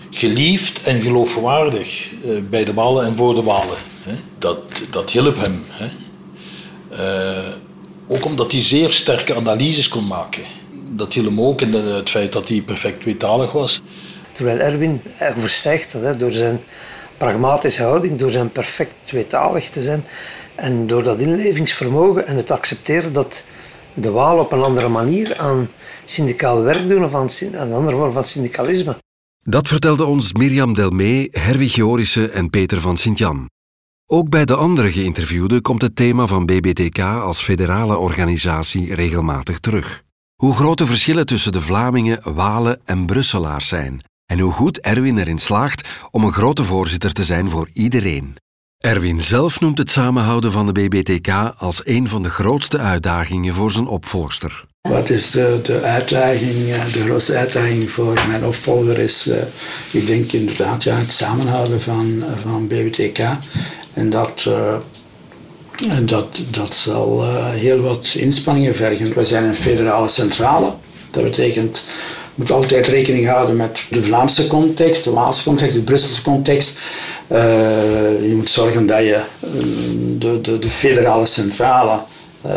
[0.10, 3.78] geliefd en geloofwaardig eh, bij de Walen en voor de Walen.
[4.38, 5.66] Dat, dat hielp hem.
[6.90, 7.48] Eh,
[8.08, 10.44] ook omdat hij zeer sterke analyses kon maken.
[10.90, 13.82] Dat hielp hem ook in het feit dat hij perfect tweetalig was.
[14.36, 15.02] Terwijl Erwin
[15.38, 16.60] overstijgt dat hè, door zijn
[17.18, 20.04] pragmatische houding, door zijn perfect tweetalig te zijn
[20.56, 23.44] en door dat inlevingsvermogen en het accepteren dat
[23.94, 25.70] de Waal op een andere manier aan
[26.04, 28.98] syndicaal werk doen of aan een andere vorm van syndicalisme.
[29.40, 33.50] Dat vertelde ons Mirjam Delmee, Herwig Jorissen en Peter van Sint-Jan.
[34.06, 40.04] Ook bij de andere geïnterviewden komt het thema van BBTK als federale organisatie regelmatig terug.
[40.36, 45.18] Hoe groot de verschillen tussen de Vlamingen, Walen en Brusselaars zijn en hoe goed Erwin
[45.18, 48.38] erin slaagt om een grote voorzitter te zijn voor iedereen.
[48.78, 53.72] Erwin zelf noemt het samenhouden van de BBTK als een van de grootste uitdagingen voor
[53.72, 54.66] zijn opvolgster.
[54.82, 59.36] Wat is de, de uitdaging, eh, de grootste uitdaging voor mijn opvolger is, uh,
[59.92, 63.20] ik denk inderdaad, ja, het samenhouden van, van BBTK.
[63.94, 64.78] En dat, uh,
[66.06, 69.16] dat, dat zal heel wat inspanningen vergen.
[69.16, 70.74] We zijn een federale centrale.
[71.16, 71.84] Dat betekent
[72.36, 76.80] je moet altijd rekening houden met de Vlaamse context, de Waalse context, de Brusselse context.
[77.32, 77.40] Uh,
[78.22, 79.22] je moet zorgen dat je
[80.18, 82.00] de, de, de federale centrale
[82.46, 82.52] uh,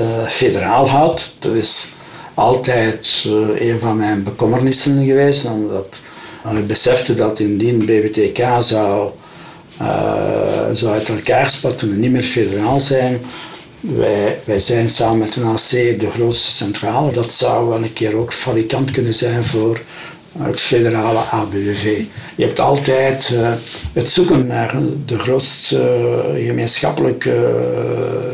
[0.00, 1.34] uh, federaal houdt.
[1.38, 1.88] Dat is
[2.34, 3.26] altijd
[3.58, 5.44] een van mijn bekommernissen geweest.
[5.44, 6.00] Omdat
[6.56, 9.10] ik besefte dat indien BBTK zou,
[10.72, 13.20] zou uit elkaar spatten en niet meer federaal zijn,
[13.82, 17.12] wij, wij zijn samen met de AC de grootste centrale.
[17.12, 19.80] Dat zou wel een keer ook fabrikant kunnen zijn voor
[20.38, 22.02] het federale ABVV.
[22.36, 23.52] Je hebt altijd uh,
[23.92, 25.76] het zoeken naar de grootste
[26.36, 27.30] uh, gemeenschappelijke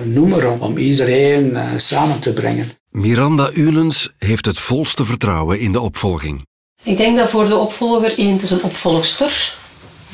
[0.07, 2.71] uh, noemer om iedereen samen te brengen.
[2.91, 6.47] Miranda Ulens heeft het volste vertrouwen in de opvolging.
[6.83, 9.57] Ik denk dat voor de opvolger één, het is een opvolgster.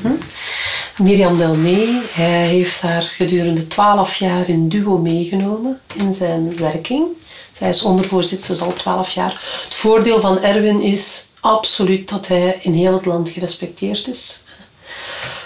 [0.00, 1.02] Hm?
[1.02, 7.06] Mirjam Delmee, hij heeft haar gedurende twaalf jaar in duo meegenomen in zijn werking.
[7.52, 9.42] Zij is ondervoorzitter al twaalf jaar.
[9.64, 14.44] Het voordeel van Erwin is absoluut dat hij in heel het land gerespecteerd is.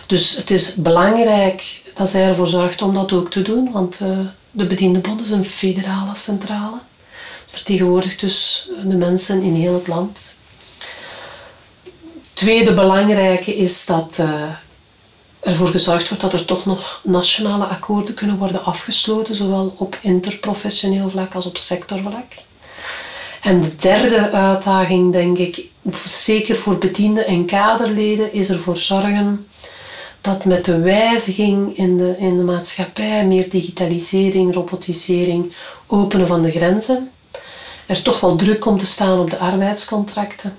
[0.06, 4.18] Dus het is belangrijk dat zij ervoor zorgt om dat ook te doen, want uh,
[4.50, 6.78] de Bediendenbond is een federale centrale.
[7.46, 10.36] Vertegenwoordigt dus de mensen in heel het land.
[12.38, 14.42] Tweede belangrijke is dat uh,
[15.40, 21.10] ervoor gezorgd wordt dat er toch nog nationale akkoorden kunnen worden afgesloten, zowel op interprofessioneel
[21.10, 22.32] vlak als op sectorvlak.
[23.42, 25.64] En de derde uitdaging, denk ik,
[26.04, 29.46] zeker voor bedienden en kaderleden, is ervoor zorgen
[30.20, 35.52] dat met de wijziging in de, in de maatschappij, meer digitalisering, robotisering,
[35.86, 37.10] openen van de grenzen,
[37.86, 40.56] er toch wel druk komt te staan op de arbeidscontracten.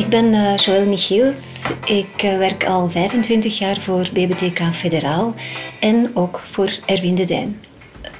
[0.00, 1.70] Ik ben uh, Joël Michiels.
[1.84, 5.34] Ik uh, werk al 25 jaar voor BBTK Federaal
[5.80, 7.60] en ook voor Erwin de Dijn.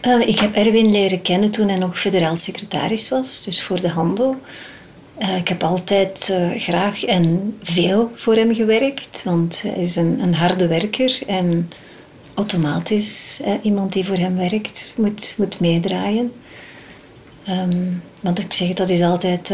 [0.06, 3.88] Uh, ik heb Erwin leren kennen toen hij nog federaal secretaris was, dus voor de
[3.88, 4.36] handel.
[5.38, 10.66] ik heb altijd graag en veel voor hem gewerkt, want hij is een, een harde
[10.66, 11.70] werker en
[12.34, 16.32] automatisch iemand die voor hem werkt moet, moet meedraaien.
[17.48, 19.50] Um, want ik zeg, dat is altijd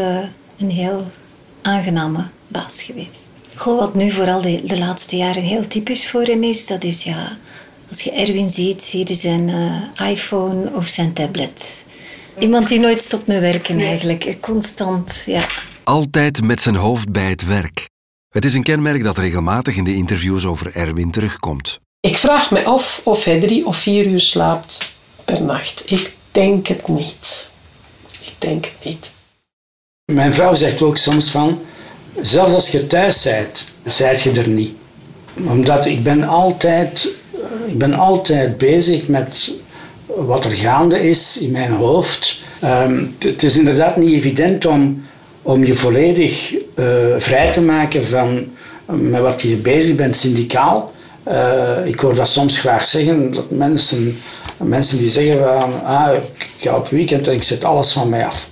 [0.57, 1.05] een heel
[1.67, 3.27] aangename baas geweest.
[3.55, 7.03] Goh, wat nu vooral de, de laatste jaren heel typisch voor hem is, dat is
[7.03, 7.37] ja,
[7.89, 11.85] als je Erwin ziet, zie je zijn uh, iPhone of zijn tablet.
[12.39, 15.45] Iemand die nooit stopt met werken eigenlijk, constant, ja.
[15.83, 17.89] Altijd met zijn hoofd bij het werk.
[18.29, 21.79] Het is een kenmerk dat regelmatig in de interviews over Erwin terugkomt.
[21.99, 24.93] Ik vraag me af of hij drie of vier uur slaapt
[25.25, 25.91] per nacht.
[25.91, 27.51] Ik denk het niet.
[28.21, 29.15] Ik denk het niet.
[30.13, 31.59] Mijn vrouw zegt ook soms van,
[32.21, 34.71] zelfs als je thuis bent, zijt je er niet.
[35.47, 39.51] Omdat ik ben altijd, eh, ik ben altijd bezig met
[40.05, 42.41] wat er gaande is in mijn hoofd.
[42.59, 45.03] Ehm, het is inderdaad niet evident om,
[45.41, 46.85] om je volledig uh,
[47.17, 48.47] vrij te maken van
[48.85, 50.91] met wat je bezig bent syndicaal.
[51.85, 54.19] Ik hoor dat soms graag zeggen, dat mensen,
[54.57, 58.25] mensen die zeggen van ah, ik ga op weekend en ik zet alles van mij
[58.25, 58.49] af.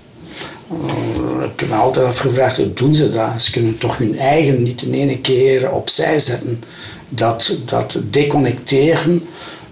[1.53, 3.41] Ik heb me altijd afgevraagd, hoe doen ze dat?
[3.41, 6.63] Ze kunnen toch hun eigen niet in ene keer opzij zetten.
[7.09, 9.23] Dat, dat deconnecteren,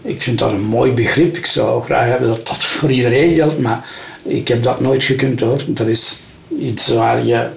[0.02, 1.38] ik vind dat een mooi begrip.
[1.38, 3.90] Ik zou graag hebben dat dat voor iedereen geldt, maar
[4.24, 5.62] ik heb dat nooit gekund hoor.
[5.68, 6.18] Dat is
[6.60, 7.48] iets waar je,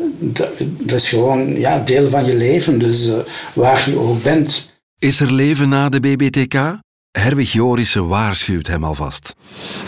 [0.78, 3.14] dat is gewoon ja, deel van je leven, dus uh,
[3.52, 4.74] waar je ook bent.
[4.98, 6.78] Is er leven na de BBTK?
[7.10, 9.34] Herwig Jorissen waarschuwt hem alvast.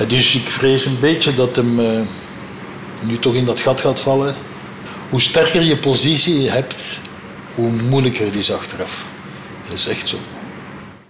[0.09, 1.81] Dus ik vrees een beetje dat hem...
[1.81, 2.01] Uh
[3.03, 4.35] nu toch in dat gat gaat vallen.
[5.11, 7.01] Hoe sterker je positie hebt,
[7.55, 9.05] hoe moeilijker het is achteraf.
[9.65, 10.17] Dat is echt zo.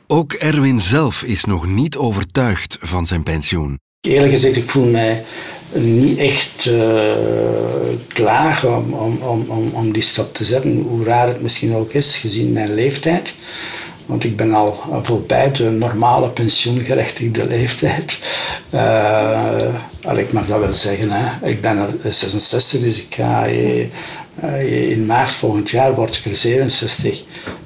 [0.07, 3.79] Ook Erwin zelf is nog niet overtuigd van zijn pensioen.
[4.01, 5.25] Eerlijk gezegd, ik voel mij
[5.73, 7.13] niet echt uh,
[8.09, 10.83] klaar om, om, om, om die stap te zetten.
[10.83, 13.35] Hoe raar het misschien ook is, gezien mijn leeftijd.
[14.09, 18.19] Want ik ben al voorbij de normale pensioengerechtigde leeftijd.
[18.75, 21.11] Uh, ik mag dat wel zeggen.
[21.11, 21.47] Hè.
[21.49, 26.37] Ik ben er 66, dus ik ga uh, in maart volgend jaar word ik er
[26.37, 27.23] 67.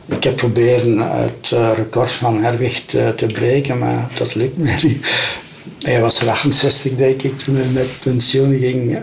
[0.06, 5.06] Ik heb proberen het record van Herwig te breken, maar dat lukt me niet.
[5.82, 8.98] Hij was er 68, denk ik, toen hij met pensioen ging.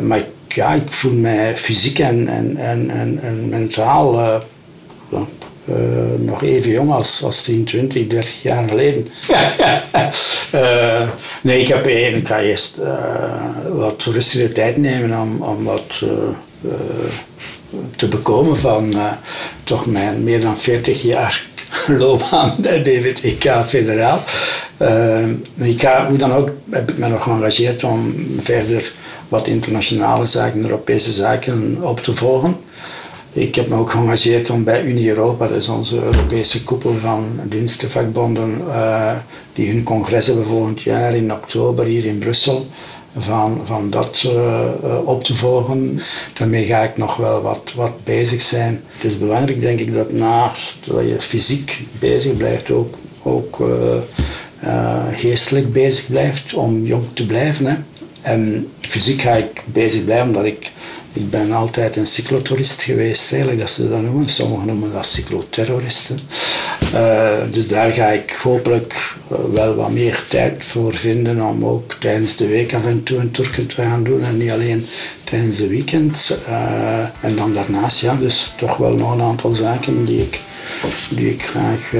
[0.00, 4.42] Maar ja, ik voel mij fysiek en, en, en, en, mentaal
[6.16, 9.08] nog even jong als, als 10, 20, 30 jaar geleden.
[11.42, 12.80] nee, ik, heb, ik ga eerst
[13.72, 16.02] wat rustige tijd nemen om, om wat
[17.96, 18.94] te bekomen van
[19.64, 21.46] toch mijn meer dan 40 jaar
[21.98, 24.22] loopbaan bij DWTK federaal.
[25.54, 28.92] Ik ga, hoe dan ook heb ik me nog geëngageerd om verder
[29.28, 32.56] wat internationale zaken, Europese zaken op te volgen.
[33.36, 37.40] Ik heb me ook geëngageerd om bij Unie Europa, dat is onze Europese koepel van
[37.48, 39.12] dienstenvakbonden, uh,
[39.52, 42.66] die hun congres hebben volgend jaar in oktober hier in Brussel,
[43.16, 44.62] van, van dat uh,
[45.04, 46.00] op te volgen.
[46.32, 48.82] Daarmee ga ik nog wel wat, wat bezig zijn.
[48.86, 53.62] Het is belangrijk, denk ik, dat naast dat je fysiek bezig blijft, ook, ook
[55.14, 57.86] geestelijk bezig blijft om jong te blijven.
[58.22, 60.70] En fysiek ga ik bezig blijven omdat ik,
[61.16, 64.28] ik ben altijd een cyclotourist geweest, eigenlijk, dat ze dat noemen.
[64.28, 66.20] Sommigen noemen dat cycloterroristen.
[66.94, 69.14] Uh, dus daar ga ik hopelijk
[69.52, 73.30] wel wat meer tijd voor vinden om ook tijdens de week af en toe een
[73.30, 74.86] toerken te gaan doen en niet alleen
[75.24, 76.38] tijdens de weekend.
[76.48, 80.40] Uh, en dan daarnaast, ja, dus toch wel nog een aantal zaken die ik,
[81.08, 81.94] die ik graag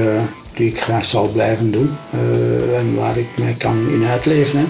[0.53, 1.97] die ik graag zal blijven doen
[2.75, 4.59] en waar ik mij kan in uitleven.
[4.59, 4.65] Hè.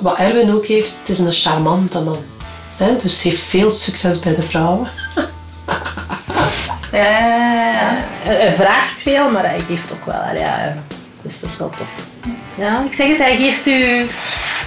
[0.00, 2.35] Wat Erwin ook heeft, het is een charmante man.
[2.78, 2.96] Hè?
[3.02, 4.88] Dus heeft veel succes bij de vrouwen.
[6.92, 10.34] ja, hij vraagt veel, maar hij geeft ook wel.
[10.34, 10.74] Ja,
[11.22, 11.88] dus dat is wel tof.
[12.54, 14.06] Ja, ik zeg het, hij geeft u...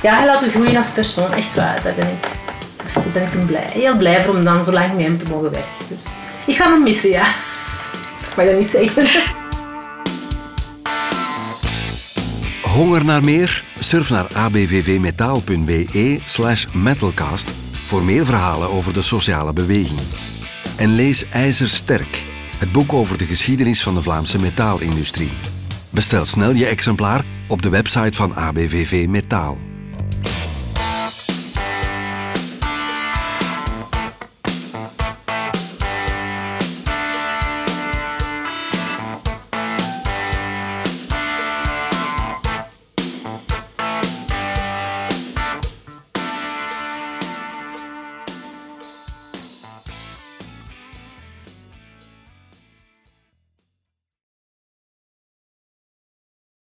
[0.01, 1.83] Ja, hij laat u groeien als persoon, echt waar.
[1.83, 2.27] Daar ben ik,
[2.83, 5.25] dus daar ben ik blij, heel blij voor om dan zo lang met hem te
[5.29, 5.87] mogen werken.
[5.87, 6.07] Dus
[6.45, 7.27] ik ga hem missen, ja.
[8.29, 9.07] Ik mag dat niet zeggen.
[12.61, 13.63] Honger naar meer?
[13.79, 17.53] Surf naar abvvmetaal.be slash metalcast
[17.89, 19.99] voor meer verhalen over de sociale beweging.
[20.77, 22.25] En lees IJzersterk,
[22.57, 25.31] het boek over de geschiedenis van de Vlaamse metaalindustrie.
[25.89, 29.68] Bestel snel je exemplaar op de website van ABVV Metaal.